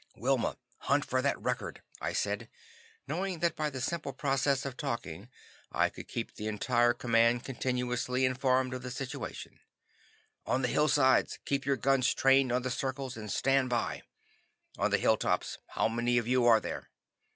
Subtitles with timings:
[0.15, 2.49] "Wilma, hunt for that record," I said,
[3.07, 5.29] knowing that by the simple process of talking
[5.71, 9.59] I could keep the entire command continuously informed as to the situation.
[10.47, 14.01] "On the hillsides, keep your guns trained on the circles and stand by.
[14.79, 16.89] On the hilltops, how many of you are there?